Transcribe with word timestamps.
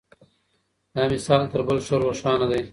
دا 0.95 1.03
مثال 1.13 1.41
تر 1.51 1.61
بل 1.67 1.77
ښه 1.85 1.95
روښانه 2.03 2.45
دی. 2.51 2.61